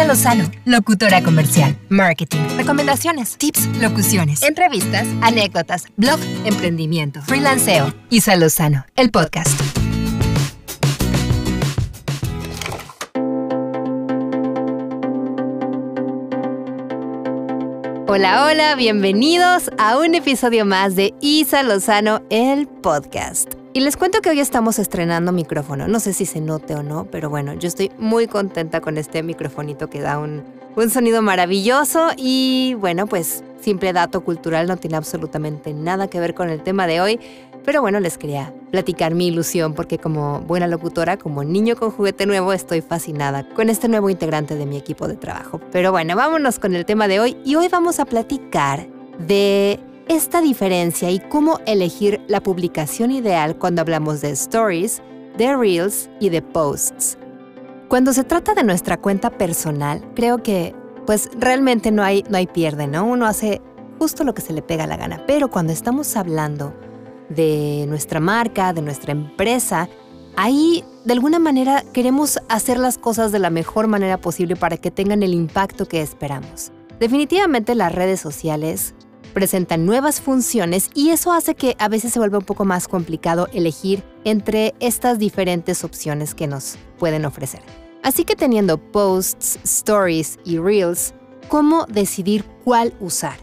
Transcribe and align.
Isa 0.00 0.08
Lozano, 0.08 0.50
locutora 0.64 1.22
comercial, 1.22 1.76
marketing, 1.90 2.38
recomendaciones, 2.56 3.36
tips, 3.36 3.66
locuciones, 3.82 4.42
entrevistas, 4.42 5.06
anécdotas, 5.20 5.84
blog, 5.98 6.18
emprendimiento, 6.46 7.20
freelanceo. 7.20 7.92
Isa 8.08 8.34
Lozano, 8.36 8.86
el 8.96 9.10
podcast. 9.10 9.60
Hola, 18.08 18.46
hola, 18.46 18.76
bienvenidos 18.76 19.70
a 19.76 19.98
un 19.98 20.14
episodio 20.14 20.64
más 20.64 20.96
de 20.96 21.12
Isa 21.20 21.62
Lozano, 21.62 22.22
el 22.30 22.68
podcast. 22.68 23.59
Y 23.72 23.80
les 23.80 23.96
cuento 23.96 24.20
que 24.20 24.30
hoy 24.30 24.40
estamos 24.40 24.80
estrenando 24.80 25.30
micrófono. 25.30 25.86
No 25.86 26.00
sé 26.00 26.12
si 26.12 26.26
se 26.26 26.40
note 26.40 26.74
o 26.74 26.82
no, 26.82 27.04
pero 27.04 27.30
bueno, 27.30 27.54
yo 27.54 27.68
estoy 27.68 27.92
muy 27.98 28.26
contenta 28.26 28.80
con 28.80 28.98
este 28.98 29.22
microfonito 29.22 29.88
que 29.88 30.00
da 30.00 30.18
un, 30.18 30.42
un 30.74 30.90
sonido 30.90 31.22
maravilloso 31.22 32.08
y 32.16 32.74
bueno, 32.80 33.06
pues 33.06 33.44
simple 33.60 33.92
dato 33.92 34.22
cultural 34.22 34.66
no 34.66 34.76
tiene 34.76 34.96
absolutamente 34.96 35.72
nada 35.72 36.08
que 36.08 36.18
ver 36.18 36.34
con 36.34 36.50
el 36.50 36.64
tema 36.64 36.88
de 36.88 37.00
hoy. 37.00 37.20
Pero 37.64 37.80
bueno, 37.80 38.00
les 38.00 38.18
quería 38.18 38.52
platicar 38.72 39.14
mi 39.14 39.28
ilusión 39.28 39.74
porque 39.74 39.98
como 39.98 40.40
buena 40.40 40.66
locutora, 40.66 41.16
como 41.16 41.44
niño 41.44 41.76
con 41.76 41.92
juguete 41.92 42.26
nuevo, 42.26 42.52
estoy 42.52 42.80
fascinada 42.80 43.48
con 43.50 43.68
este 43.68 43.86
nuevo 43.86 44.10
integrante 44.10 44.56
de 44.56 44.66
mi 44.66 44.78
equipo 44.78 45.06
de 45.06 45.14
trabajo. 45.14 45.60
Pero 45.70 45.92
bueno, 45.92 46.16
vámonos 46.16 46.58
con 46.58 46.74
el 46.74 46.84
tema 46.84 47.06
de 47.06 47.20
hoy 47.20 47.36
y 47.44 47.54
hoy 47.54 47.68
vamos 47.68 48.00
a 48.00 48.04
platicar 48.04 48.88
de 49.18 49.78
esta 50.10 50.40
diferencia 50.40 51.08
y 51.08 51.20
cómo 51.20 51.60
elegir 51.66 52.20
la 52.26 52.42
publicación 52.42 53.12
ideal 53.12 53.56
cuando 53.56 53.80
hablamos 53.80 54.20
de 54.20 54.30
stories, 54.30 55.00
de 55.38 55.56
reels 55.56 56.10
y 56.18 56.30
de 56.30 56.42
posts. 56.42 57.16
Cuando 57.88 58.12
se 58.12 58.24
trata 58.24 58.54
de 58.54 58.64
nuestra 58.64 58.96
cuenta 58.96 59.30
personal, 59.30 60.02
creo 60.16 60.42
que 60.42 60.74
pues 61.06 61.30
realmente 61.38 61.92
no 61.92 62.02
hay, 62.02 62.24
no 62.28 62.38
hay 62.38 62.48
pierde, 62.48 62.88
¿no? 62.88 63.04
Uno 63.04 63.24
hace 63.24 63.62
justo 64.00 64.24
lo 64.24 64.34
que 64.34 64.42
se 64.42 64.52
le 64.52 64.62
pega 64.62 64.88
la 64.88 64.96
gana, 64.96 65.22
pero 65.28 65.48
cuando 65.48 65.72
estamos 65.72 66.16
hablando 66.16 66.74
de 67.28 67.84
nuestra 67.86 68.18
marca, 68.18 68.72
de 68.72 68.82
nuestra 68.82 69.12
empresa, 69.12 69.88
ahí 70.36 70.82
de 71.04 71.12
alguna 71.12 71.38
manera 71.38 71.84
queremos 71.92 72.40
hacer 72.48 72.78
las 72.78 72.98
cosas 72.98 73.30
de 73.30 73.38
la 73.38 73.50
mejor 73.50 73.86
manera 73.86 74.20
posible 74.20 74.56
para 74.56 74.76
que 74.76 74.90
tengan 74.90 75.22
el 75.22 75.34
impacto 75.34 75.86
que 75.86 76.02
esperamos. 76.02 76.72
Definitivamente 76.98 77.76
las 77.76 77.94
redes 77.94 78.20
sociales 78.20 78.96
presentan 79.30 79.86
nuevas 79.86 80.20
funciones 80.20 80.90
y 80.94 81.10
eso 81.10 81.32
hace 81.32 81.54
que 81.54 81.76
a 81.78 81.88
veces 81.88 82.12
se 82.12 82.18
vuelva 82.18 82.38
un 82.38 82.44
poco 82.44 82.64
más 82.64 82.88
complicado 82.88 83.48
elegir 83.52 84.02
entre 84.24 84.74
estas 84.80 85.18
diferentes 85.18 85.84
opciones 85.84 86.34
que 86.34 86.46
nos 86.46 86.76
pueden 86.98 87.24
ofrecer. 87.24 87.62
Así 88.02 88.24
que 88.24 88.36
teniendo 88.36 88.78
posts, 88.78 89.58
stories 89.62 90.38
y 90.44 90.58
reels, 90.58 91.14
¿cómo 91.48 91.86
decidir 91.86 92.44
cuál 92.64 92.94
usar? 93.00 93.38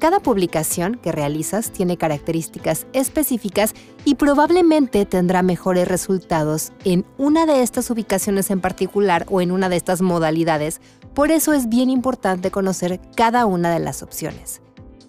Cada 0.00 0.18
publicación 0.20 0.94
que 0.94 1.12
realizas 1.12 1.72
tiene 1.72 1.98
características 1.98 2.86
específicas 2.94 3.74
y 4.06 4.14
probablemente 4.14 5.04
tendrá 5.04 5.42
mejores 5.42 5.86
resultados 5.86 6.72
en 6.84 7.04
una 7.18 7.44
de 7.44 7.62
estas 7.62 7.90
ubicaciones 7.90 8.50
en 8.50 8.62
particular 8.62 9.26
o 9.28 9.42
en 9.42 9.50
una 9.50 9.68
de 9.68 9.76
estas 9.76 10.00
modalidades. 10.00 10.80
Por 11.12 11.30
eso 11.30 11.52
es 11.52 11.68
bien 11.68 11.90
importante 11.90 12.50
conocer 12.50 12.98
cada 13.14 13.44
una 13.44 13.70
de 13.70 13.80
las 13.80 14.02
opciones. 14.02 14.62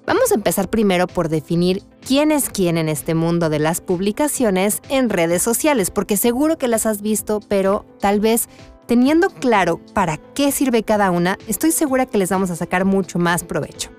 Vamos 0.05 0.31
a 0.31 0.35
empezar 0.35 0.69
primero 0.69 1.05
por 1.07 1.29
definir 1.29 1.83
quién 2.05 2.31
es 2.31 2.49
quién 2.49 2.77
en 2.77 2.89
este 2.89 3.13
mundo 3.13 3.49
de 3.49 3.59
las 3.59 3.81
publicaciones 3.81 4.81
en 4.89 5.09
redes 5.09 5.43
sociales, 5.43 5.91
porque 5.91 6.17
seguro 6.17 6.57
que 6.57 6.67
las 6.67 6.85
has 6.85 7.01
visto, 7.01 7.39
pero 7.47 7.85
tal 7.99 8.19
vez 8.19 8.49
teniendo 8.87 9.29
claro 9.29 9.79
para 9.93 10.17
qué 10.17 10.51
sirve 10.51 10.83
cada 10.83 11.11
una, 11.11 11.37
estoy 11.47 11.71
segura 11.71 12.07
que 12.07 12.17
les 12.17 12.29
vamos 12.29 12.49
a 12.49 12.55
sacar 12.55 12.83
mucho 12.83 13.19
más 13.19 13.43
provecho. 13.43 13.91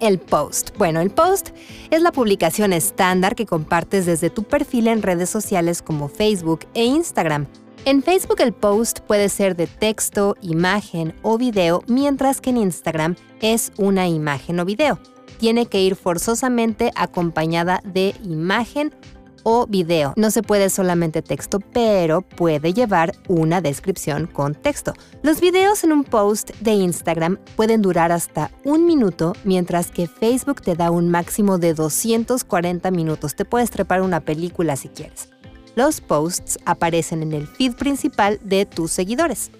El 0.00 0.18
post. 0.18 0.76
Bueno, 0.76 1.00
el 1.00 1.10
post 1.10 1.50
es 1.90 2.02
la 2.02 2.10
publicación 2.10 2.72
estándar 2.72 3.36
que 3.36 3.46
compartes 3.46 4.06
desde 4.06 4.28
tu 4.28 4.42
perfil 4.42 4.88
en 4.88 5.00
redes 5.00 5.30
sociales 5.30 5.80
como 5.80 6.08
Facebook 6.08 6.66
e 6.74 6.84
Instagram. 6.84 7.46
En 7.86 8.02
Facebook 8.02 8.40
el 8.40 8.54
post 8.54 9.00
puede 9.00 9.28
ser 9.28 9.56
de 9.56 9.66
texto, 9.66 10.36
imagen 10.40 11.14
o 11.20 11.36
video, 11.36 11.82
mientras 11.86 12.40
que 12.40 12.48
en 12.48 12.56
Instagram 12.56 13.14
es 13.42 13.72
una 13.76 14.08
imagen 14.08 14.58
o 14.58 14.64
video. 14.64 14.98
Tiene 15.36 15.66
que 15.66 15.82
ir 15.82 15.94
forzosamente 15.94 16.92
acompañada 16.96 17.82
de 17.84 18.14
imagen 18.24 18.94
o 19.42 19.66
video. 19.66 20.14
No 20.16 20.30
se 20.30 20.42
puede 20.42 20.70
solamente 20.70 21.20
texto, 21.20 21.60
pero 21.60 22.22
puede 22.22 22.72
llevar 22.72 23.12
una 23.28 23.60
descripción 23.60 24.28
con 24.28 24.54
texto. 24.54 24.94
Los 25.22 25.42
videos 25.42 25.84
en 25.84 25.92
un 25.92 26.04
post 26.04 26.52
de 26.60 26.72
Instagram 26.72 27.36
pueden 27.54 27.82
durar 27.82 28.12
hasta 28.12 28.50
un 28.64 28.86
minuto, 28.86 29.34
mientras 29.44 29.90
que 29.90 30.06
Facebook 30.06 30.62
te 30.62 30.74
da 30.74 30.90
un 30.90 31.10
máximo 31.10 31.58
de 31.58 31.74
240 31.74 32.90
minutos. 32.90 33.34
Te 33.34 33.44
puedes 33.44 33.70
trepar 33.70 34.00
una 34.00 34.20
película 34.20 34.74
si 34.76 34.88
quieres 34.88 35.33
los 35.74 36.00
posts 36.00 36.58
aparecen 36.64 37.22
en 37.22 37.32
el 37.32 37.46
feed 37.46 37.74
principal 37.74 38.38
de 38.42 38.66
tus 38.66 38.90
seguidores. 38.90 39.50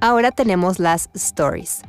Ahora 0.00 0.30
tenemos 0.30 0.78
las 0.78 1.08
stories. 1.14 1.82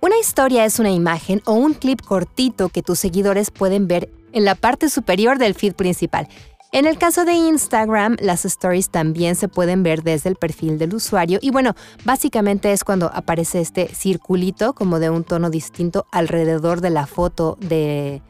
Una 0.00 0.18
historia 0.18 0.64
es 0.64 0.78
una 0.78 0.90
imagen 0.90 1.40
o 1.46 1.54
un 1.54 1.74
clip 1.74 2.02
cortito 2.02 2.68
que 2.68 2.82
tus 2.82 2.98
seguidores 2.98 3.50
pueden 3.50 3.88
ver 3.88 4.10
en 4.32 4.44
la 4.44 4.54
parte 4.54 4.90
superior 4.90 5.38
del 5.38 5.54
feed 5.54 5.74
principal. 5.74 6.28
En 6.72 6.86
el 6.86 6.98
caso 6.98 7.24
de 7.24 7.34
Instagram, 7.34 8.16
las 8.20 8.44
stories 8.44 8.90
también 8.90 9.36
se 9.36 9.46
pueden 9.46 9.84
ver 9.84 10.02
desde 10.02 10.28
el 10.28 10.34
perfil 10.34 10.76
del 10.76 10.94
usuario 10.94 11.38
y 11.40 11.52
bueno, 11.52 11.74
básicamente 12.04 12.72
es 12.72 12.82
cuando 12.82 13.12
aparece 13.14 13.60
este 13.60 13.94
circulito 13.94 14.72
como 14.72 14.98
de 14.98 15.08
un 15.08 15.22
tono 15.22 15.50
distinto 15.50 16.06
alrededor 16.10 16.80
de 16.80 16.90
la 16.90 17.06
foto 17.06 17.56
de, 17.60 18.22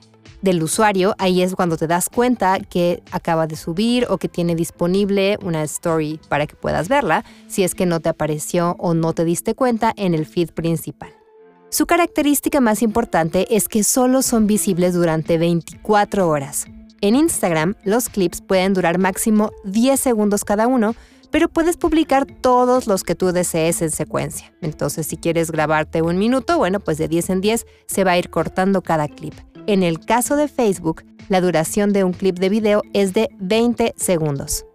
del 0.44 0.62
usuario, 0.62 1.14
ahí 1.18 1.42
es 1.42 1.54
cuando 1.54 1.76
te 1.76 1.86
das 1.86 2.08
cuenta 2.10 2.60
que 2.60 3.02
acaba 3.10 3.46
de 3.46 3.56
subir 3.56 4.06
o 4.10 4.18
que 4.18 4.28
tiene 4.28 4.54
disponible 4.54 5.38
una 5.42 5.62
story 5.64 6.20
para 6.28 6.46
que 6.46 6.54
puedas 6.54 6.88
verla, 6.88 7.24
si 7.48 7.64
es 7.64 7.74
que 7.74 7.86
no 7.86 8.00
te 8.00 8.10
apareció 8.10 8.76
o 8.78 8.92
no 8.92 9.14
te 9.14 9.24
diste 9.24 9.54
cuenta 9.54 9.92
en 9.96 10.14
el 10.14 10.26
feed 10.26 10.50
principal. 10.50 11.12
Su 11.70 11.86
característica 11.86 12.60
más 12.60 12.82
importante 12.82 13.56
es 13.56 13.68
que 13.68 13.82
solo 13.82 14.22
son 14.22 14.46
visibles 14.46 14.94
durante 14.94 15.38
24 15.38 16.28
horas. 16.28 16.66
En 17.00 17.16
Instagram, 17.16 17.74
los 17.82 18.08
clips 18.08 18.40
pueden 18.42 18.74
durar 18.74 18.98
máximo 18.98 19.50
10 19.64 19.98
segundos 19.98 20.44
cada 20.44 20.66
uno, 20.66 20.94
pero 21.30 21.48
puedes 21.48 21.76
publicar 21.76 22.26
todos 22.26 22.86
los 22.86 23.02
que 23.02 23.14
tú 23.14 23.32
desees 23.32 23.82
en 23.82 23.90
secuencia. 23.90 24.54
Entonces, 24.60 25.06
si 25.06 25.16
quieres 25.16 25.50
grabarte 25.50 26.02
un 26.02 26.16
minuto, 26.16 26.58
bueno, 26.58 26.80
pues 26.80 26.98
de 26.98 27.08
10 27.08 27.30
en 27.30 27.40
10 27.40 27.66
se 27.86 28.04
va 28.04 28.12
a 28.12 28.18
ir 28.18 28.30
cortando 28.30 28.82
cada 28.82 29.08
clip. 29.08 29.34
En 29.66 29.82
el 29.82 29.98
caso 29.98 30.36
de 30.36 30.48
Facebook, 30.48 31.04
la 31.28 31.40
duración 31.40 31.94
de 31.94 32.04
un 32.04 32.12
clip 32.12 32.38
de 32.38 32.50
video 32.50 32.82
es 32.92 33.14
de 33.14 33.30
20 33.38 33.94
segundos. 33.96 34.66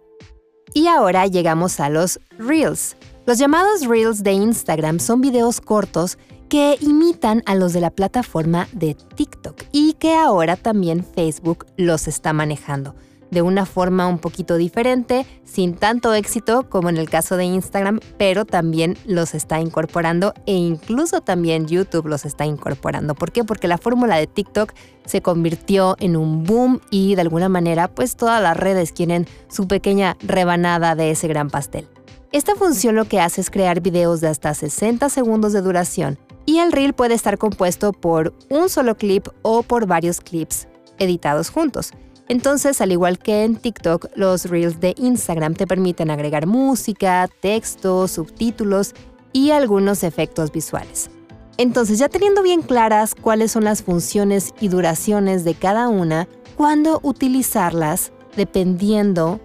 Y 0.74 0.88
ahora 0.88 1.26
llegamos 1.28 1.78
a 1.78 1.88
los 1.88 2.18
Reels. 2.38 2.96
Los 3.24 3.38
llamados 3.38 3.86
Reels 3.86 4.24
de 4.24 4.32
Instagram 4.32 4.98
son 4.98 5.20
videos 5.20 5.60
cortos 5.60 6.18
que 6.48 6.76
imitan 6.80 7.44
a 7.46 7.54
los 7.54 7.72
de 7.72 7.80
la 7.80 7.90
plataforma 7.90 8.66
de 8.72 8.94
TikTok 8.94 9.62
y 9.70 9.92
que 9.92 10.16
ahora 10.16 10.56
también 10.56 11.04
Facebook 11.04 11.66
los 11.76 12.08
está 12.08 12.32
manejando 12.32 12.96
de 13.30 13.42
una 13.42 13.66
forma 13.66 14.06
un 14.06 14.18
poquito 14.18 14.56
diferente, 14.56 15.26
sin 15.44 15.74
tanto 15.74 16.14
éxito 16.14 16.68
como 16.68 16.88
en 16.88 16.96
el 16.96 17.08
caso 17.08 17.36
de 17.36 17.44
Instagram, 17.44 18.00
pero 18.18 18.44
también 18.44 18.96
los 19.06 19.34
está 19.34 19.60
incorporando 19.60 20.34
e 20.46 20.54
incluso 20.54 21.20
también 21.20 21.66
YouTube 21.66 22.06
los 22.06 22.24
está 22.24 22.46
incorporando. 22.46 23.14
¿Por 23.14 23.32
qué? 23.32 23.44
Porque 23.44 23.68
la 23.68 23.78
fórmula 23.78 24.16
de 24.16 24.26
TikTok 24.26 24.72
se 25.06 25.22
convirtió 25.22 25.96
en 25.98 26.16
un 26.16 26.44
boom 26.44 26.80
y 26.90 27.14
de 27.14 27.22
alguna 27.22 27.48
manera 27.48 27.88
pues 27.88 28.16
todas 28.16 28.42
las 28.42 28.56
redes 28.56 28.92
quieren 28.92 29.26
su 29.48 29.66
pequeña 29.66 30.16
rebanada 30.22 30.94
de 30.94 31.10
ese 31.10 31.28
gran 31.28 31.50
pastel. 31.50 31.88
Esta 32.32 32.54
función 32.54 32.94
lo 32.94 33.06
que 33.06 33.20
hace 33.20 33.40
es 33.40 33.50
crear 33.50 33.80
videos 33.80 34.20
de 34.20 34.28
hasta 34.28 34.54
60 34.54 35.08
segundos 35.08 35.52
de 35.52 35.62
duración 35.62 36.18
y 36.46 36.58
el 36.58 36.70
reel 36.70 36.92
puede 36.92 37.14
estar 37.14 37.38
compuesto 37.38 37.92
por 37.92 38.34
un 38.48 38.68
solo 38.68 38.96
clip 38.96 39.26
o 39.42 39.62
por 39.62 39.86
varios 39.86 40.20
clips 40.20 40.68
editados 40.98 41.50
juntos. 41.50 41.92
Entonces, 42.30 42.80
al 42.80 42.92
igual 42.92 43.18
que 43.18 43.42
en 43.42 43.56
TikTok, 43.56 44.06
los 44.14 44.44
Reels 44.44 44.78
de 44.78 44.94
Instagram 44.96 45.54
te 45.54 45.66
permiten 45.66 46.12
agregar 46.12 46.46
música, 46.46 47.28
texto, 47.40 48.06
subtítulos 48.06 48.94
y 49.32 49.50
algunos 49.50 50.04
efectos 50.04 50.52
visuales. 50.52 51.10
Entonces, 51.56 51.98
ya 51.98 52.08
teniendo 52.08 52.44
bien 52.44 52.62
claras 52.62 53.16
cuáles 53.16 53.50
son 53.50 53.64
las 53.64 53.82
funciones 53.82 54.54
y 54.60 54.68
duraciones 54.68 55.42
de 55.42 55.54
cada 55.54 55.88
una, 55.88 56.28
cuándo 56.56 57.00
utilizarlas 57.02 58.12
dependiendo 58.36 59.40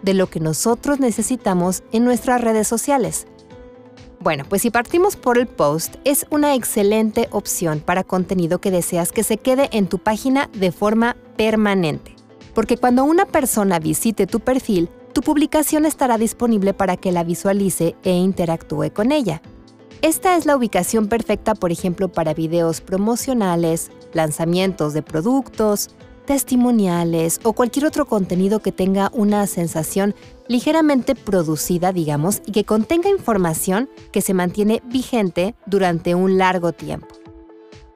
de 0.00 0.14
lo 0.14 0.26
que 0.26 0.40
nosotros 0.40 1.00
necesitamos 1.00 1.82
en 1.92 2.06
nuestras 2.06 2.40
redes 2.40 2.66
sociales. 2.66 3.26
Bueno, 4.20 4.46
pues 4.48 4.62
si 4.62 4.70
partimos 4.70 5.16
por 5.16 5.36
el 5.36 5.48
post, 5.48 5.96
es 6.04 6.24
una 6.30 6.54
excelente 6.54 7.28
opción 7.30 7.80
para 7.80 8.04
contenido 8.04 8.58
que 8.58 8.70
deseas 8.70 9.12
que 9.12 9.22
se 9.22 9.36
quede 9.36 9.68
en 9.72 9.86
tu 9.86 9.98
página 9.98 10.48
de 10.54 10.72
forma 10.72 11.14
permanente 11.36 12.21
porque 12.54 12.76
cuando 12.76 13.04
una 13.04 13.26
persona 13.26 13.78
visite 13.78 14.26
tu 14.26 14.40
perfil, 14.40 14.88
tu 15.12 15.20
publicación 15.20 15.84
estará 15.84 16.18
disponible 16.18 16.74
para 16.74 16.96
que 16.96 17.12
la 17.12 17.24
visualice 17.24 17.94
e 18.02 18.12
interactúe 18.12 18.92
con 18.92 19.12
ella. 19.12 19.42
Esta 20.00 20.36
es 20.36 20.46
la 20.46 20.56
ubicación 20.56 21.06
perfecta, 21.08 21.54
por 21.54 21.70
ejemplo, 21.70 22.10
para 22.10 22.34
videos 22.34 22.80
promocionales, 22.80 23.90
lanzamientos 24.12 24.94
de 24.94 25.02
productos, 25.02 25.90
testimoniales 26.24 27.40
o 27.42 27.52
cualquier 27.52 27.86
otro 27.86 28.06
contenido 28.06 28.60
que 28.60 28.72
tenga 28.72 29.10
una 29.12 29.46
sensación 29.46 30.14
ligeramente 30.48 31.14
producida, 31.14 31.92
digamos, 31.92 32.42
y 32.46 32.52
que 32.52 32.64
contenga 32.64 33.10
información 33.10 33.88
que 34.12 34.22
se 34.22 34.34
mantiene 34.34 34.82
vigente 34.86 35.54
durante 35.66 36.14
un 36.14 36.38
largo 36.38 36.72
tiempo. 36.72 37.08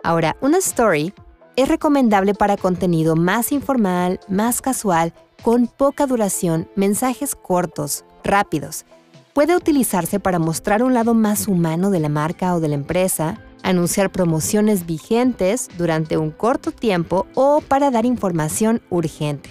Ahora, 0.02 0.37
una 0.41 0.59
story 0.59 1.12
es 1.56 1.69
recomendable 1.69 2.35
para 2.35 2.56
contenido 2.56 3.17
más 3.17 3.50
informal, 3.50 4.20
más 4.29 4.61
casual, 4.61 5.14
con 5.43 5.67
poca 5.67 6.06
duración, 6.06 6.69
mensajes 6.76 7.35
cortos, 7.35 8.05
rápidos. 8.23 8.85
Puede 9.32 9.56
utilizarse 9.56 10.20
para 10.20 10.38
mostrar 10.38 10.82
un 10.82 10.94
lado 10.94 11.14
más 11.14 11.49
humano 11.49 11.91
de 11.91 12.00
la 12.00 12.08
marca 12.08 12.55
o 12.55 12.61
de 12.61 12.69
la 12.69 12.75
empresa, 12.75 13.41
anunciar 13.62 14.11
promociones 14.11 14.87
vigentes 14.87 15.69
durante 15.76 16.17
un 16.17 16.31
corto 16.31 16.73
tiempo 16.73 17.26
o 17.35 17.61
para 17.61 17.91
dar 17.91 18.06
información 18.06 18.82
urgente. 18.91 19.50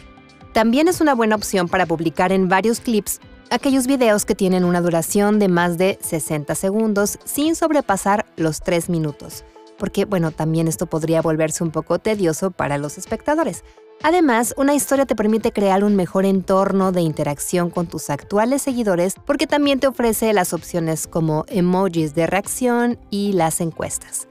También 0.53 0.87
es 0.87 1.01
una 1.01 1.15
buena 1.15 1.35
opción 1.35 1.67
para 1.67 1.85
publicar 1.85 2.31
en 2.31 2.47
varios 2.47 2.79
clips 2.79 3.19
aquellos 3.49 3.87
videos 3.87 4.25
que 4.25 4.35
tienen 4.35 4.63
una 4.63 4.81
duración 4.81 5.37
de 5.37 5.49
más 5.49 5.77
de 5.77 5.99
60 6.01 6.55
segundos 6.55 7.19
sin 7.25 7.55
sobrepasar 7.55 8.25
los 8.37 8.61
3 8.61 8.89
minutos 8.89 9.43
porque 9.77 10.05
bueno, 10.05 10.31
también 10.31 10.67
esto 10.67 10.85
podría 10.87 11.21
volverse 11.21 11.63
un 11.63 11.71
poco 11.71 11.99
tedioso 11.99 12.51
para 12.51 12.77
los 12.77 12.97
espectadores. 12.97 13.63
Además, 14.03 14.53
una 14.57 14.75
historia 14.75 15.05
te 15.05 15.15
permite 15.15 15.51
crear 15.51 15.83
un 15.83 15.95
mejor 15.95 16.25
entorno 16.25 16.91
de 16.91 17.01
interacción 17.01 17.69
con 17.69 17.87
tus 17.87 18.09
actuales 18.09 18.61
seguidores 18.61 19.15
porque 19.25 19.47
también 19.47 19.79
te 19.79 19.87
ofrece 19.87 20.31
las 20.33 20.53
opciones 20.53 21.07
como 21.07 21.45
emojis 21.47 22.13
de 22.13 22.27
reacción 22.27 22.99
y 23.09 23.33
las 23.33 23.61
encuestas. 23.61 24.27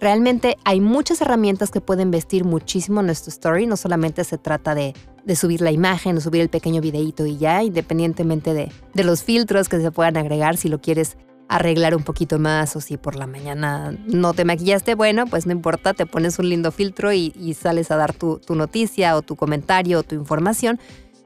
Realmente 0.00 0.56
hay 0.64 0.80
muchas 0.80 1.20
herramientas 1.20 1.70
que 1.70 1.80
pueden 1.80 2.10
vestir 2.10 2.44
muchísimo 2.44 3.02
nuestro 3.02 3.30
story, 3.30 3.66
no 3.66 3.76
solamente 3.76 4.24
se 4.24 4.36
trata 4.38 4.74
de, 4.74 4.94
subir 5.34 5.60
la 5.60 5.72
imagen 5.72 6.16
o 6.16 6.20
subir 6.20 6.42
el 6.42 6.48
pequeño 6.48 6.80
videíto 6.80 7.26
y 7.26 7.36
ya, 7.36 7.62
independientemente 7.62 8.54
de, 8.54 8.70
de 8.94 9.04
los 9.04 9.22
filtros 9.22 9.68
que 9.68 9.80
se 9.80 9.90
puedan 9.90 10.16
agregar 10.16 10.56
si 10.56 10.68
lo 10.68 10.80
quieres 10.80 11.16
arreglar 11.48 11.94
un 11.94 12.02
poquito 12.02 12.38
más 12.38 12.74
o 12.76 12.80
si 12.80 12.96
por 12.96 13.16
la 13.16 13.26
mañana 13.26 13.96
no 14.06 14.34
te 14.34 14.44
maquillaste, 14.44 14.94
bueno, 14.94 15.26
pues 15.26 15.46
no 15.46 15.52
importa, 15.52 15.94
te 15.94 16.06
pones 16.06 16.38
un 16.38 16.48
lindo 16.48 16.72
filtro 16.72 17.12
y, 17.12 17.32
sales 17.54 17.90
a 17.90 17.96
dar 17.96 18.12
tu, 18.12 18.38
tu, 18.38 18.54
noticia 18.54 19.16
o 19.16 19.22
tu 19.22 19.36
comentario 19.36 20.00
o 20.00 20.02
tu 20.02 20.14
información, 20.14 20.78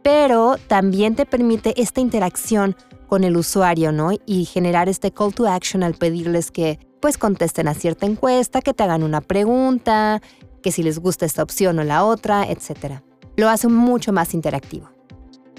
pero 0.03 0.57
también 0.67 1.15
te 1.15 1.27
permite 1.27 1.81
esta 1.81 2.01
interacción 2.01 2.77
con 3.09 3.25
el 3.25 3.37
usuario, 3.37 3.93
¿no? 3.93 4.11
Y 4.27 4.45
generar 4.45 4.89
este 4.89 5.11
call 5.11 5.35
to 5.35 5.49
action 5.49 5.83
al 5.83 5.95
pedirles 5.95 6.51
que 6.51 6.79
pues 7.01 7.19
contesten 7.19 7.67
a 7.67 7.75
cierta 7.75 8.07
encuesta, 8.07 8.61
que 8.61 8.75
te 8.75 8.83
hagan 8.83 9.03
una 9.03 9.21
pregunta, 9.21 10.21
que 10.63 10.71
si 10.71 10.83
les 10.83 10.99
gusta 10.99 11.27
esta 11.27 11.43
opción 11.43 11.79
o 11.79 11.85
la 11.85 12.05
otra, 12.05 12.45
etc. 12.45 13.01
Lo 13.37 13.49
hace 13.49 13.69
mucho 13.69 14.13
más 14.13 14.35
interactivo. 14.35 14.91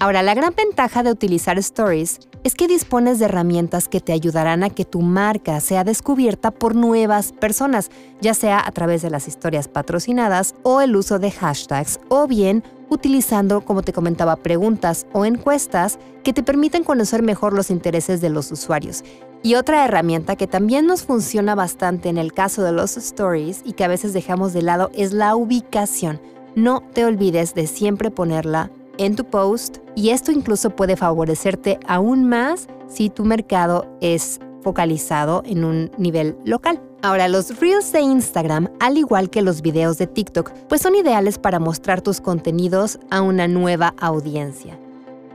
Ahora, 0.02 0.24
la 0.24 0.34
gran 0.34 0.52
ventaja 0.56 1.04
de 1.04 1.12
utilizar 1.12 1.60
Stories 1.60 2.18
es 2.42 2.56
que 2.56 2.66
dispones 2.66 3.20
de 3.20 3.26
herramientas 3.26 3.86
que 3.86 4.00
te 4.00 4.12
ayudarán 4.12 4.64
a 4.64 4.70
que 4.70 4.84
tu 4.84 5.00
marca 5.00 5.60
sea 5.60 5.84
descubierta 5.84 6.50
por 6.50 6.74
nuevas 6.74 7.30
personas, 7.30 7.88
ya 8.20 8.34
sea 8.34 8.66
a 8.66 8.72
través 8.72 9.02
de 9.02 9.10
las 9.10 9.28
historias 9.28 9.68
patrocinadas 9.68 10.56
o 10.64 10.80
el 10.80 10.96
uso 10.96 11.20
de 11.20 11.30
hashtags, 11.30 12.00
o 12.08 12.26
bien 12.26 12.64
utilizando, 12.88 13.60
como 13.60 13.82
te 13.82 13.92
comentaba, 13.92 14.34
preguntas 14.34 15.06
o 15.12 15.24
encuestas 15.24 16.00
que 16.24 16.32
te 16.32 16.42
permiten 16.42 16.82
conocer 16.82 17.22
mejor 17.22 17.52
los 17.52 17.70
intereses 17.70 18.20
de 18.20 18.30
los 18.30 18.50
usuarios. 18.50 19.04
Y 19.44 19.54
otra 19.54 19.84
herramienta 19.84 20.34
que 20.34 20.48
también 20.48 20.88
nos 20.88 21.04
funciona 21.04 21.54
bastante 21.54 22.08
en 22.08 22.18
el 22.18 22.32
caso 22.32 22.64
de 22.64 22.72
los 22.72 22.96
stories 22.96 23.62
y 23.64 23.74
que 23.74 23.84
a 23.84 23.88
veces 23.88 24.12
dejamos 24.12 24.52
de 24.52 24.62
lado 24.62 24.90
es 24.94 25.12
la 25.12 25.36
ubicación. 25.36 26.20
No 26.56 26.82
te 26.92 27.04
olvides 27.04 27.54
de 27.54 27.68
siempre 27.68 28.10
ponerla 28.10 28.72
en 28.98 29.16
tu 29.16 29.24
post 29.24 29.78
y 29.94 30.10
esto 30.10 30.32
incluso 30.32 30.70
puede 30.70 30.96
favorecerte 30.96 31.78
aún 31.86 32.28
más 32.28 32.68
si 32.88 33.10
tu 33.10 33.24
mercado 33.24 33.86
es 34.00 34.40
focalizado 34.62 35.42
en 35.44 35.64
un 35.64 35.90
nivel 35.98 36.36
local. 36.44 36.80
Ahora, 37.02 37.26
los 37.26 37.58
Reels 37.58 37.90
de 37.90 38.00
Instagram, 38.00 38.68
al 38.78 38.96
igual 38.96 39.28
que 39.28 39.42
los 39.42 39.60
videos 39.60 39.98
de 39.98 40.06
TikTok, 40.06 40.52
pues 40.68 40.82
son 40.82 40.94
ideales 40.94 41.36
para 41.36 41.58
mostrar 41.58 42.00
tus 42.00 42.20
contenidos 42.20 43.00
a 43.10 43.22
una 43.22 43.48
nueva 43.48 43.94
audiencia. 43.98 44.78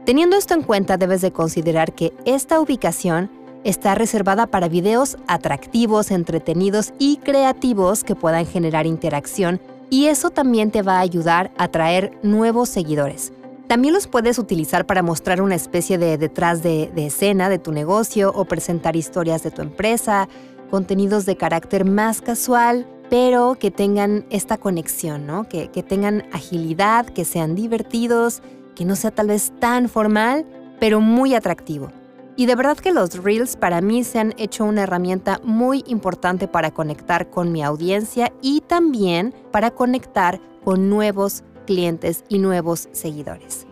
Teniendo 0.06 0.38
esto 0.38 0.54
en 0.54 0.63
cuenta, 0.63 0.95
debes 0.95 1.19
de 1.19 1.33
considerar 1.33 1.94
que 1.94 2.13
esta 2.24 2.62
ubicación 2.62 3.30
está 3.65 3.95
reservada 3.95 4.48
para 4.48 4.69
videos 4.69 5.18
atractivos, 5.27 6.12
entretenidos 6.12 6.94
y 7.00 7.18
creativos 7.18 8.06
que 8.06 8.15
puedan 8.15 8.45
generar 8.45 8.86
interacción 8.86 9.59
y 9.89 10.06
eso 10.06 10.30
también 10.30 10.71
te 10.71 10.81
va 10.81 10.98
a 10.98 11.01
ayudar 11.01 11.51
a 11.57 11.65
atraer 11.65 12.18
nuevos 12.24 12.69
seguidores. 12.69 13.33
También 13.68 13.94
los 13.94 14.08
puedes 14.08 14.40
utilizar 14.40 14.86
para 14.86 15.04
mostrar 15.04 15.42
una 15.42 15.56
especie 15.56 15.98
de 15.98 16.18
detrás 16.18 16.64
de, 16.64 16.90
escena 16.96 17.50
de 17.50 17.60
tu 17.60 17.74
negocio 17.74 18.31
o 18.34 18.46
presentar 18.46 18.96
historias 18.96 19.44
de 19.44 19.52
tu 19.52 19.62
empresa, 19.62 20.30
contenidos 20.72 21.25
de 21.25 21.36
carácter 21.36 21.84
más 21.84 22.22
casual, 22.22 22.88
pero 23.10 23.56
que 23.60 23.69
tengan 23.69 24.25
esta 24.30 24.58
conexión, 24.58 25.28
¿no? 25.28 25.50
Que, 25.50 25.69
que 25.69 25.84
tengan 25.84 26.24
agilidad, 26.31 27.08
que 27.08 27.25
sean 27.25 27.56
divertidos, 27.56 28.42
que 28.74 28.86
no 28.86 28.96
sea 28.96 29.12
tal 29.12 29.28
vez 29.28 29.52
tan 29.60 29.90
formal, 29.90 30.46
pero 30.80 31.02
muy 31.02 31.36
atractivo. 31.36 31.90
Y 32.38 32.46
de 32.46 32.56
verdad 32.56 32.78
que 32.78 32.94
los 32.94 33.22
reels 33.22 33.58
para 33.58 33.81
mí 33.81 34.04
se 34.04 34.19
han 34.19 34.34
hecho 34.38 34.64
una 34.64 34.84
herramienta 34.84 35.42
muy 35.44 35.84
importante 35.88 36.48
para 36.48 36.72
conectar 36.72 37.30
con 37.30 37.52
mi 37.52 37.64
audiencia 37.64 38.31
y 38.42 38.62
también 38.62 39.34
para 39.52 39.72
conectar 39.72 40.40
con 40.64 40.90
nuevos 40.90 41.44
clientes 41.68 42.24
y 42.30 42.40
nuevos 42.40 42.90
seguidores. 42.94 43.68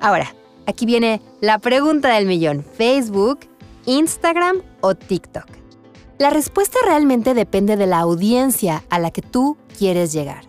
Ahora, 0.00 0.32
aquí 0.66 0.86
viene 0.86 1.20
la 1.40 1.58
pregunta 1.58 2.14
del 2.14 2.26
millón. 2.26 2.62
¿Facebook, 2.62 3.40
Instagram 3.86 4.62
o 4.82 4.94
TikTok? 4.94 5.46
La 6.18 6.30
respuesta 6.30 6.78
realmente 6.84 7.34
depende 7.34 7.76
de 7.76 7.86
la 7.88 7.98
audiencia 7.98 8.84
a 8.88 9.00
la 9.00 9.10
que 9.10 9.22
tú 9.22 9.56
quieres 9.76 10.12
llegar. 10.12 10.44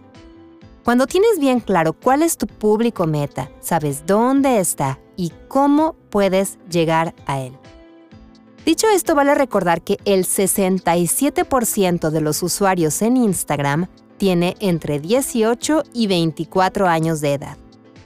Cuando 0.83 1.07
tienes 1.07 1.39
bien 1.39 1.59
claro 1.59 1.93
cuál 1.93 2.21
es 2.21 2.37
tu 2.37 2.47
público 2.47 3.07
meta, 3.07 3.49
sabes 3.59 4.05
dónde 4.05 4.59
está 4.59 4.99
y 5.17 5.33
cómo 5.47 5.95
puedes 6.09 6.59
llegar 6.69 7.13
a 7.25 7.41
él. 7.41 7.57
Dicho 8.65 8.87
esto, 8.93 9.15
vale 9.15 9.33
recordar 9.33 9.81
que 9.81 9.97
el 10.05 10.25
67% 10.25 12.09
de 12.09 12.21
los 12.21 12.43
usuarios 12.43 13.01
en 13.01 13.17
Instagram 13.17 13.87
tiene 14.17 14.55
entre 14.59 14.99
18 14.99 15.83
y 15.93 16.07
24 16.07 16.87
años 16.87 17.21
de 17.21 17.33
edad, 17.33 17.57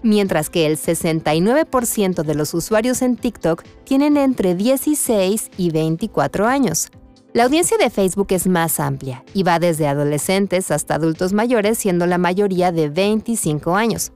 mientras 0.04 0.50
que 0.50 0.66
el 0.66 0.78
69% 0.78 2.24
de 2.24 2.36
los 2.36 2.54
usuarios 2.54 3.02
en 3.02 3.18
TikTok 3.18 3.64
tienen 3.84 4.18
entre 4.18 4.56
16 4.56 5.52
y 5.58 5.72
24 5.72 6.48
años. 6.48 6.90
La 7.34 7.46
audiencia 7.46 7.78
de 7.78 7.90
Facebook 7.90 8.28
es 8.32 8.46
más 8.46 8.80
amplia 8.82 9.24
y 9.34 9.44
va 9.44 9.58
desde 9.58 9.88
adolescentes 9.88 10.70
hasta 10.70 10.96
adultos 10.96 11.32
mayores, 11.32 11.78
siendo 11.78 12.06
la 12.06 12.18
mayoría 12.18 12.74
de 12.74 12.90
25 12.90 13.76
años. 13.76 14.12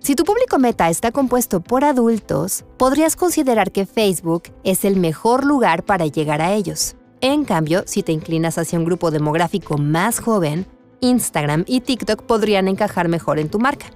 Si 0.00 0.14
tu 0.14 0.24
público 0.24 0.58
meta 0.58 0.88
está 0.88 1.12
compuesto 1.12 1.60
por 1.60 1.84
adultos, 1.84 2.64
podrías 2.76 3.16
considerar 3.16 3.70
que 3.70 3.86
Facebook 3.86 4.44
es 4.64 4.84
el 4.84 4.96
mejor 4.96 5.44
lugar 5.44 5.84
para 5.84 6.06
llegar 6.06 6.40
a 6.40 6.52
ellos. 6.54 6.96
En 7.20 7.44
cambio, 7.44 7.82
si 7.86 8.02
te 8.02 8.12
inclinas 8.12 8.58
hacia 8.58 8.78
un 8.78 8.84
grupo 8.84 9.10
demográfico 9.10 9.78
más 9.78 10.20
joven, 10.20 10.66
Instagram 11.00 11.64
y 11.66 11.80
TikTok 11.80 12.22
podrían 12.22 12.68
encajar 12.68 13.08
mejor 13.08 13.38
en 13.38 13.48
tu 13.48 13.58
marca. 13.58 13.86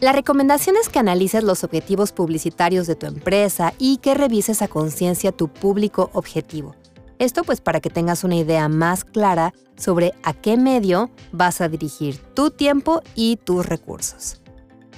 La 0.00 0.12
recomendación 0.12 0.76
es 0.80 0.88
que 0.88 1.00
analices 1.00 1.42
los 1.42 1.64
objetivos 1.64 2.12
publicitarios 2.12 2.86
de 2.86 2.94
tu 2.94 3.06
empresa 3.06 3.74
y 3.78 3.96
que 3.96 4.14
revises 4.14 4.62
a 4.62 4.68
conciencia 4.68 5.32
tu 5.32 5.48
público 5.48 6.10
objetivo. 6.12 6.76
Esto 7.18 7.42
pues 7.42 7.60
para 7.60 7.80
que 7.80 7.90
tengas 7.90 8.22
una 8.22 8.36
idea 8.36 8.68
más 8.68 9.04
clara 9.04 9.52
sobre 9.76 10.14
a 10.22 10.34
qué 10.34 10.56
medio 10.56 11.10
vas 11.32 11.60
a 11.60 11.68
dirigir 11.68 12.18
tu 12.34 12.50
tiempo 12.50 13.02
y 13.16 13.36
tus 13.36 13.66
recursos. 13.66 14.40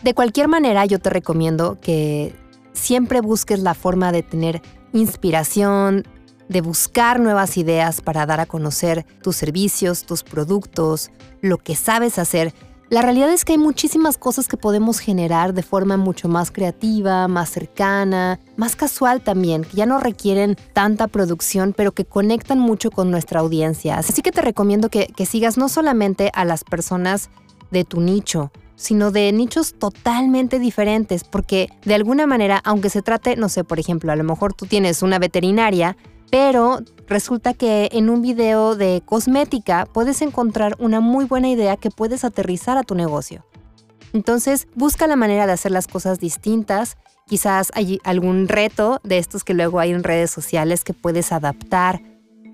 De 0.02 0.12
cualquier 0.12 0.48
manera, 0.48 0.84
yo 0.84 0.98
te 0.98 1.08
recomiendo 1.08 1.78
que 1.80 2.34
siempre 2.72 3.22
busques 3.22 3.60
la 3.60 3.74
forma 3.74 4.12
de 4.12 4.22
tener 4.22 4.60
inspiración, 4.92 6.04
de 6.50 6.60
buscar 6.62 7.20
nuevas 7.20 7.56
ideas 7.56 8.00
para 8.00 8.26
dar 8.26 8.40
a 8.40 8.46
conocer 8.46 9.06
tus 9.22 9.36
servicios, 9.36 10.02
tus 10.02 10.24
productos, 10.24 11.10
lo 11.40 11.58
que 11.58 11.76
sabes 11.76 12.18
hacer. 12.18 12.52
La 12.88 13.02
realidad 13.02 13.32
es 13.32 13.44
que 13.44 13.52
hay 13.52 13.58
muchísimas 13.58 14.18
cosas 14.18 14.48
que 14.48 14.56
podemos 14.56 14.98
generar 14.98 15.54
de 15.54 15.62
forma 15.62 15.96
mucho 15.96 16.28
más 16.28 16.50
creativa, 16.50 17.28
más 17.28 17.50
cercana, 17.50 18.40
más 18.56 18.74
casual 18.74 19.20
también, 19.20 19.62
que 19.62 19.76
ya 19.76 19.86
no 19.86 20.00
requieren 20.00 20.56
tanta 20.72 21.06
producción, 21.06 21.72
pero 21.72 21.92
que 21.92 22.04
conectan 22.04 22.58
mucho 22.58 22.90
con 22.90 23.12
nuestra 23.12 23.38
audiencia. 23.38 23.96
Así 23.96 24.20
que 24.20 24.32
te 24.32 24.42
recomiendo 24.42 24.88
que, 24.88 25.08
sigas 25.24 25.56
no 25.56 25.68
solamente 25.68 26.32
a 26.34 26.44
las 26.44 26.64
personas 26.64 27.30
de 27.70 27.84
tu 27.84 28.00
nicho, 28.00 28.50
sino 28.74 29.12
de 29.12 29.30
nichos 29.30 29.74
totalmente 29.78 30.58
diferentes, 30.58 31.22
porque 31.22 31.68
de 31.84 31.94
alguna 31.94 32.26
manera, 32.26 32.60
aunque 32.64 32.90
se 32.90 33.02
trate, 33.02 33.36
no 33.36 33.48
sé, 33.48 33.62
por 33.62 33.78
ejemplo, 33.78 34.10
a 34.10 34.16
lo 34.16 34.24
mejor 34.24 34.52
tú 34.52 34.66
tienes 34.66 35.02
una 35.02 35.20
veterinaria, 35.20 35.96
pero 36.30 36.80
resulta 37.06 37.54
que 37.54 37.88
en 37.92 38.08
un 38.08 38.22
video 38.22 38.76
de 38.76 39.02
cosmética 39.04 39.86
puedes 39.92 40.22
encontrar 40.22 40.76
una 40.78 41.00
muy 41.00 41.24
buena 41.24 41.48
idea 41.48 41.76
que 41.76 41.90
puedes 41.90 42.24
aterrizar 42.24 42.78
a 42.78 42.82
tu 42.82 42.94
negocio. 42.94 43.44
Entonces, 44.12 44.68
busca 44.74 45.06
la 45.06 45.16
manera 45.16 45.46
de 45.46 45.52
hacer 45.52 45.72
las 45.72 45.86
cosas 45.86 46.18
distintas. 46.18 46.96
Quizás 47.26 47.70
hay 47.74 48.00
algún 48.04 48.48
reto 48.48 49.00
de 49.04 49.18
estos 49.18 49.44
que 49.44 49.54
luego 49.54 49.78
hay 49.80 49.90
en 49.90 50.02
redes 50.02 50.30
sociales 50.30 50.84
que 50.84 50.94
puedes 50.94 51.32
adaptar 51.32 52.02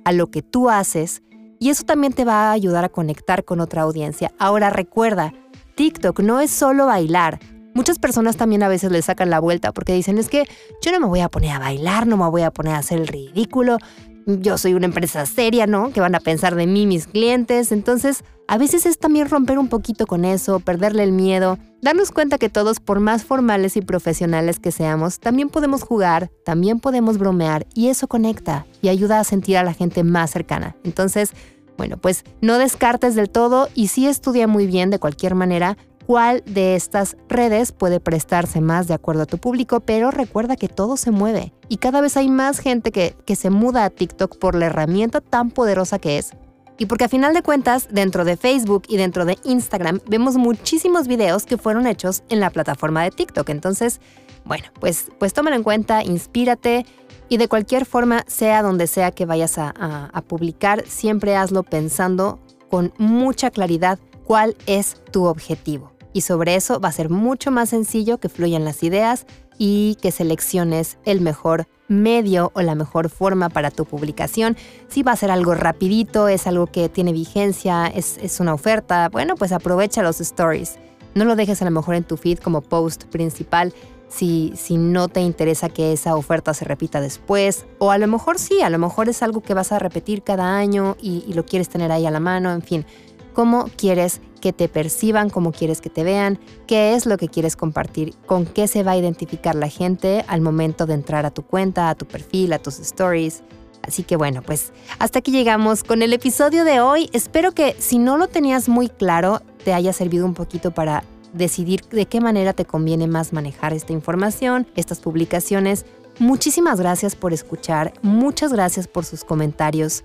a 0.04 0.12
lo 0.12 0.30
que 0.30 0.42
tú 0.42 0.70
haces 0.70 1.22
y 1.58 1.70
eso 1.70 1.84
también 1.84 2.12
te 2.12 2.24
va 2.24 2.48
a 2.48 2.52
ayudar 2.52 2.84
a 2.84 2.90
conectar 2.90 3.44
con 3.44 3.60
otra 3.60 3.82
audiencia. 3.82 4.32
Ahora 4.38 4.70
recuerda, 4.70 5.32
TikTok 5.74 6.20
no 6.20 6.40
es 6.40 6.50
solo 6.50 6.86
bailar. 6.86 7.40
Muchas 7.76 7.98
personas 7.98 8.38
también 8.38 8.62
a 8.62 8.68
veces 8.68 8.90
le 8.90 9.02
sacan 9.02 9.28
la 9.28 9.38
vuelta 9.38 9.70
porque 9.70 9.92
dicen 9.92 10.16
es 10.16 10.30
que 10.30 10.44
yo 10.80 10.92
no 10.92 10.98
me 10.98 11.06
voy 11.08 11.20
a 11.20 11.28
poner 11.28 11.50
a 11.50 11.58
bailar, 11.58 12.06
no 12.06 12.16
me 12.16 12.26
voy 12.30 12.40
a 12.40 12.50
poner 12.50 12.72
a 12.72 12.78
hacer 12.78 12.98
el 12.98 13.06
ridículo, 13.06 13.76
yo 14.24 14.56
soy 14.56 14.72
una 14.72 14.86
empresa 14.86 15.26
seria, 15.26 15.66
¿no? 15.66 15.92
Que 15.92 16.00
van 16.00 16.14
a 16.14 16.20
pensar 16.20 16.54
de 16.54 16.66
mí 16.66 16.86
mis 16.86 17.06
clientes. 17.06 17.72
Entonces, 17.72 18.24
a 18.48 18.56
veces 18.56 18.86
es 18.86 18.98
también 18.98 19.28
romper 19.28 19.58
un 19.58 19.68
poquito 19.68 20.06
con 20.06 20.24
eso, 20.24 20.58
perderle 20.58 21.02
el 21.02 21.12
miedo, 21.12 21.58
darnos 21.82 22.12
cuenta 22.12 22.38
que 22.38 22.48
todos, 22.48 22.80
por 22.80 22.98
más 22.98 23.24
formales 23.24 23.76
y 23.76 23.82
profesionales 23.82 24.58
que 24.58 24.72
seamos, 24.72 25.20
también 25.20 25.50
podemos 25.50 25.82
jugar, 25.82 26.30
también 26.46 26.80
podemos 26.80 27.18
bromear 27.18 27.66
y 27.74 27.88
eso 27.88 28.08
conecta 28.08 28.64
y 28.80 28.88
ayuda 28.88 29.20
a 29.20 29.24
sentir 29.24 29.58
a 29.58 29.64
la 29.64 29.74
gente 29.74 30.02
más 30.02 30.30
cercana. 30.30 30.76
Entonces, 30.82 31.32
bueno, 31.76 31.98
pues 31.98 32.24
no 32.40 32.56
descartes 32.56 33.16
del 33.16 33.28
todo 33.28 33.68
y 33.74 33.88
sí 33.88 34.06
estudia 34.06 34.46
muy 34.46 34.66
bien 34.66 34.88
de 34.88 34.98
cualquier 34.98 35.34
manera 35.34 35.76
cuál 36.06 36.42
de 36.46 36.76
estas 36.76 37.16
redes 37.28 37.72
puede 37.72 37.98
prestarse 37.98 38.60
más 38.60 38.86
de 38.86 38.94
acuerdo 38.94 39.22
a 39.22 39.26
tu 39.26 39.38
público, 39.38 39.80
pero 39.80 40.12
recuerda 40.12 40.56
que 40.56 40.68
todo 40.68 40.96
se 40.96 41.10
mueve 41.10 41.52
y 41.68 41.78
cada 41.78 42.00
vez 42.00 42.16
hay 42.16 42.28
más 42.28 42.60
gente 42.60 42.92
que, 42.92 43.16
que 43.26 43.34
se 43.34 43.50
muda 43.50 43.84
a 43.84 43.90
TikTok 43.90 44.38
por 44.38 44.54
la 44.54 44.66
herramienta 44.66 45.20
tan 45.20 45.50
poderosa 45.50 45.98
que 45.98 46.18
es. 46.18 46.30
Y 46.78 46.86
porque 46.86 47.04
a 47.04 47.08
final 47.08 47.34
de 47.34 47.42
cuentas, 47.42 47.88
dentro 47.90 48.24
de 48.24 48.36
Facebook 48.36 48.84
y 48.86 48.98
dentro 48.98 49.24
de 49.24 49.38
Instagram, 49.44 50.00
vemos 50.06 50.36
muchísimos 50.36 51.08
videos 51.08 51.44
que 51.44 51.56
fueron 51.56 51.86
hechos 51.86 52.22
en 52.28 52.38
la 52.38 52.50
plataforma 52.50 53.02
de 53.02 53.10
TikTok. 53.10 53.48
Entonces, 53.48 54.00
bueno, 54.44 54.64
pues, 54.78 55.08
pues 55.18 55.32
tómalo 55.32 55.56
en 55.56 55.62
cuenta, 55.62 56.04
inspírate 56.04 56.84
y 57.30 57.38
de 57.38 57.48
cualquier 57.48 57.86
forma, 57.86 58.24
sea 58.28 58.62
donde 58.62 58.86
sea 58.86 59.10
que 59.10 59.24
vayas 59.24 59.56
a, 59.58 59.70
a 60.12 60.22
publicar, 60.22 60.84
siempre 60.86 61.34
hazlo 61.34 61.62
pensando 61.62 62.38
con 62.68 62.92
mucha 62.98 63.50
claridad 63.50 63.98
cuál 64.24 64.54
es 64.66 64.96
tu 65.10 65.24
objetivo 65.24 65.95
y 66.16 66.22
sobre 66.22 66.54
eso 66.54 66.80
va 66.80 66.88
a 66.88 66.92
ser 66.92 67.10
mucho 67.10 67.50
más 67.50 67.68
sencillo 67.68 68.16
que 68.16 68.30
fluyan 68.30 68.64
las 68.64 68.82
ideas 68.82 69.26
y 69.58 69.98
que 70.00 70.10
selecciones 70.10 70.96
el 71.04 71.20
mejor 71.20 71.68
medio 71.88 72.52
o 72.54 72.62
la 72.62 72.74
mejor 72.74 73.10
forma 73.10 73.50
para 73.50 73.70
tu 73.70 73.84
publicación. 73.84 74.56
Si 74.88 75.02
va 75.02 75.12
a 75.12 75.16
ser 75.16 75.30
algo 75.30 75.54
rapidito, 75.54 76.28
es 76.28 76.46
algo 76.46 76.68
que 76.68 76.88
tiene 76.88 77.12
vigencia, 77.12 77.86
es, 77.86 78.16
es, 78.22 78.40
una 78.40 78.54
oferta, 78.54 79.10
bueno, 79.10 79.34
pues 79.34 79.52
aprovecha 79.52 80.02
los 80.02 80.22
stories. 80.22 80.78
No 81.14 81.26
lo 81.26 81.36
dejes 81.36 81.60
a 81.60 81.66
lo 81.66 81.70
mejor 81.70 81.94
en 81.94 82.04
tu 82.04 82.16
feed 82.16 82.38
como 82.38 82.62
post 82.62 83.04
principal 83.04 83.74
si, 84.08 84.54
si 84.56 84.78
no 84.78 85.08
te 85.08 85.20
interesa 85.20 85.68
que 85.68 85.92
esa 85.92 86.16
oferta 86.16 86.54
se 86.54 86.64
repita 86.64 87.02
después. 87.02 87.66
O 87.78 87.90
a 87.90 87.98
lo 87.98 88.06
mejor 88.06 88.38
sí, 88.38 88.62
a 88.62 88.70
lo 88.70 88.78
mejor 88.78 89.10
es 89.10 89.22
algo 89.22 89.42
que 89.42 89.52
vas 89.52 89.70
a 89.70 89.78
repetir 89.78 90.22
cada 90.22 90.56
año 90.56 90.96
y, 90.98 91.24
y 91.28 91.34
lo 91.34 91.44
quieres 91.44 91.68
tener 91.68 91.92
ahí 91.92 92.06
a 92.06 92.10
la 92.10 92.20
mano, 92.20 92.52
en 92.52 92.62
fin 92.62 92.86
cómo 93.36 93.68
quieres 93.76 94.22
que 94.40 94.54
te 94.54 94.66
perciban, 94.66 95.28
cómo 95.28 95.52
quieres 95.52 95.82
que 95.82 95.90
te 95.90 96.04
vean, 96.04 96.38
qué 96.66 96.94
es 96.94 97.04
lo 97.04 97.18
que 97.18 97.28
quieres 97.28 97.54
compartir, 97.54 98.14
con 98.24 98.46
qué 98.46 98.66
se 98.66 98.82
va 98.82 98.92
a 98.92 98.96
identificar 98.96 99.54
la 99.54 99.68
gente 99.68 100.24
al 100.26 100.40
momento 100.40 100.86
de 100.86 100.94
entrar 100.94 101.26
a 101.26 101.30
tu 101.30 101.42
cuenta, 101.42 101.90
a 101.90 101.94
tu 101.94 102.06
perfil, 102.06 102.54
a 102.54 102.58
tus 102.58 102.78
stories. 102.78 103.42
Así 103.82 104.04
que 104.04 104.16
bueno, 104.16 104.40
pues 104.40 104.72
hasta 104.98 105.18
aquí 105.18 105.32
llegamos 105.32 105.84
con 105.84 106.00
el 106.00 106.14
episodio 106.14 106.64
de 106.64 106.80
hoy. 106.80 107.10
Espero 107.12 107.52
que 107.52 107.76
si 107.78 107.98
no 107.98 108.16
lo 108.16 108.26
tenías 108.26 108.70
muy 108.70 108.88
claro, 108.88 109.42
te 109.66 109.74
haya 109.74 109.92
servido 109.92 110.24
un 110.24 110.32
poquito 110.32 110.70
para 110.70 111.04
decidir 111.34 111.82
de 111.90 112.06
qué 112.06 112.22
manera 112.22 112.54
te 112.54 112.64
conviene 112.64 113.06
más 113.06 113.34
manejar 113.34 113.74
esta 113.74 113.92
información, 113.92 114.66
estas 114.76 115.00
publicaciones. 115.00 115.84
Muchísimas 116.18 116.80
gracias 116.80 117.14
por 117.14 117.34
escuchar, 117.34 117.92
muchas 118.00 118.50
gracias 118.50 118.88
por 118.88 119.04
sus 119.04 119.24
comentarios 119.24 120.04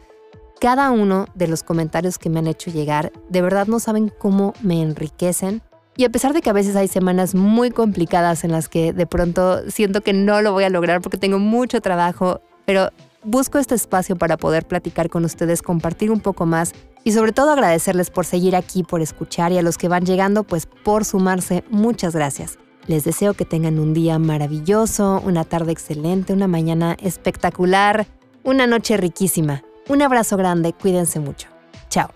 cada 0.61 0.91
uno 0.91 1.25
de 1.33 1.47
los 1.47 1.63
comentarios 1.63 2.19
que 2.19 2.29
me 2.29 2.37
han 2.37 2.45
hecho 2.45 2.69
llegar, 2.69 3.11
de 3.29 3.41
verdad 3.41 3.65
no 3.65 3.79
saben 3.79 4.13
cómo 4.19 4.53
me 4.61 4.79
enriquecen. 4.79 5.63
Y 5.97 6.05
a 6.05 6.09
pesar 6.11 6.33
de 6.33 6.43
que 6.43 6.51
a 6.51 6.53
veces 6.53 6.75
hay 6.75 6.87
semanas 6.87 7.33
muy 7.33 7.71
complicadas 7.71 8.43
en 8.43 8.51
las 8.51 8.69
que 8.69 8.93
de 8.93 9.07
pronto 9.07 9.67
siento 9.71 10.01
que 10.01 10.13
no 10.13 10.39
lo 10.43 10.53
voy 10.53 10.63
a 10.63 10.69
lograr 10.69 11.01
porque 11.01 11.17
tengo 11.17 11.39
mucho 11.39 11.81
trabajo, 11.81 12.41
pero 12.65 12.89
busco 13.23 13.57
este 13.57 13.73
espacio 13.73 14.15
para 14.15 14.37
poder 14.37 14.67
platicar 14.67 15.09
con 15.09 15.25
ustedes, 15.25 15.63
compartir 15.63 16.11
un 16.11 16.19
poco 16.19 16.45
más 16.45 16.73
y 17.03 17.13
sobre 17.13 17.31
todo 17.31 17.49
agradecerles 17.49 18.11
por 18.11 18.27
seguir 18.27 18.55
aquí, 18.55 18.83
por 18.83 19.01
escuchar 19.01 19.51
y 19.51 19.57
a 19.57 19.63
los 19.63 19.79
que 19.79 19.87
van 19.87 20.05
llegando, 20.05 20.43
pues 20.43 20.67
por 20.67 21.05
sumarse, 21.05 21.63
muchas 21.71 22.13
gracias. 22.13 22.59
Les 22.85 23.03
deseo 23.03 23.33
que 23.33 23.45
tengan 23.45 23.79
un 23.79 23.95
día 23.95 24.19
maravilloso, 24.19 25.23
una 25.25 25.43
tarde 25.43 25.71
excelente, 25.71 26.33
una 26.33 26.47
mañana 26.47 26.95
espectacular, 27.01 28.05
una 28.43 28.67
noche 28.67 28.95
riquísima. 28.97 29.63
Un 29.91 30.01
abrazo 30.01 30.37
grande, 30.37 30.71
cuídense 30.71 31.19
mucho. 31.19 31.49
Chao. 31.89 32.13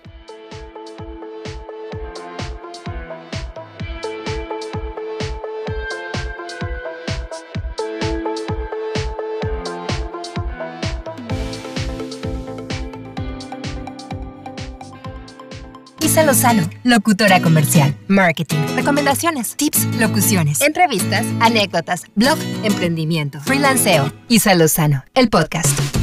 Isa 15.99 16.23
Lozano, 16.23 16.69
locutora 16.85 17.41
comercial, 17.41 17.93
marketing, 18.07 18.55
recomendaciones, 18.77 19.57
tips, 19.57 19.83
locuciones, 19.99 20.61
entrevistas, 20.61 21.25
anécdotas, 21.41 22.05
blog, 22.15 22.37
emprendimiento, 22.63 23.41
freelanceo. 23.41 24.13
Isa 24.29 24.55
Lozano, 24.55 25.03
el 25.13 25.29
podcast. 25.29 25.94